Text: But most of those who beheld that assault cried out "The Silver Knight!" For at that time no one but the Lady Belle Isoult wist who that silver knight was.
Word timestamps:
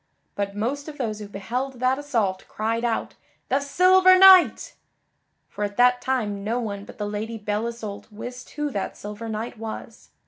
But 0.33 0.55
most 0.55 0.87
of 0.87 0.97
those 0.97 1.19
who 1.19 1.27
beheld 1.27 1.73
that 1.79 1.99
assault 1.99 2.45
cried 2.47 2.83
out 2.83 3.13
"The 3.49 3.59
Silver 3.59 4.17
Knight!" 4.17 4.73
For 5.47 5.63
at 5.63 5.77
that 5.77 6.01
time 6.01 6.43
no 6.43 6.59
one 6.59 6.85
but 6.85 6.97
the 6.97 7.05
Lady 7.07 7.37
Belle 7.37 7.67
Isoult 7.67 8.11
wist 8.11 8.49
who 8.53 8.71
that 8.71 8.97
silver 8.97 9.29
knight 9.29 9.59
was. 9.59 10.09